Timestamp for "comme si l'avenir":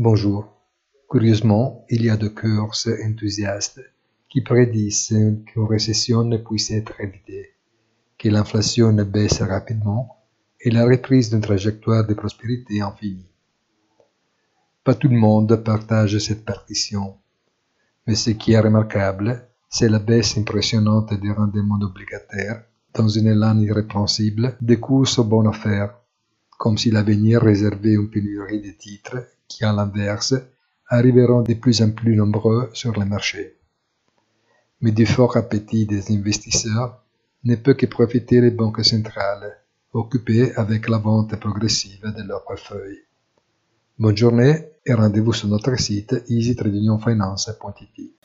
26.58-27.40